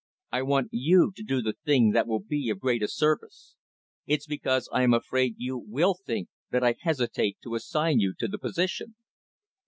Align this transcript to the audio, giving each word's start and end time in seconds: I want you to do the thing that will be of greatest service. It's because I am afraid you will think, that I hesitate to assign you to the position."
I 0.31 0.41
want 0.41 0.69
you 0.71 1.11
to 1.15 1.21
do 1.23 1.43
the 1.43 1.53
thing 1.63 1.91
that 1.91 2.07
will 2.07 2.21
be 2.23 2.49
of 2.49 2.59
greatest 2.59 2.97
service. 2.97 3.53
It's 4.07 4.25
because 4.25 4.67
I 4.73 4.81
am 4.81 4.95
afraid 4.95 5.35
you 5.37 5.59
will 5.59 5.93
think, 5.93 6.27
that 6.49 6.63
I 6.63 6.73
hesitate 6.81 7.37
to 7.43 7.53
assign 7.53 7.99
you 7.99 8.15
to 8.17 8.27
the 8.27 8.39
position." 8.39 8.95